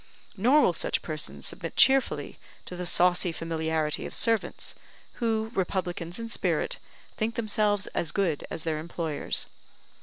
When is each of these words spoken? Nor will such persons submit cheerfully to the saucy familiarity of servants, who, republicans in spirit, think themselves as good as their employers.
Nor 0.35 0.61
will 0.61 0.73
such 0.73 1.03
persons 1.03 1.45
submit 1.45 1.75
cheerfully 1.75 2.39
to 2.65 2.75
the 2.75 2.87
saucy 2.87 3.31
familiarity 3.31 4.07
of 4.07 4.15
servants, 4.15 4.73
who, 5.21 5.51
republicans 5.53 6.17
in 6.17 6.27
spirit, 6.27 6.79
think 7.15 7.35
themselves 7.35 7.85
as 7.93 8.11
good 8.11 8.43
as 8.49 8.63
their 8.63 8.79
employers. 8.79 9.45